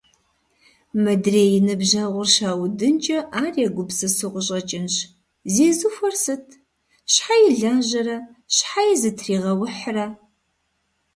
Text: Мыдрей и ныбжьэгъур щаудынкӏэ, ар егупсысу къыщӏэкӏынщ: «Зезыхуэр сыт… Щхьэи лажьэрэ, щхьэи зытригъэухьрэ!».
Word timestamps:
Мыдрей 1.03 1.51
и 1.57 1.59
ныбжьэгъур 1.65 2.27
щаудынкӏэ, 2.33 3.19
ар 3.43 3.53
егупсысу 3.65 4.29
къыщӏэкӏынщ: 4.33 4.95
«Зезыхуэр 5.53 6.15
сыт… 6.23 6.45
Щхьэи 7.13 7.47
лажьэрэ, 7.59 8.17
щхьэи 8.55 8.93
зытригъэухьрэ!». 9.01 10.07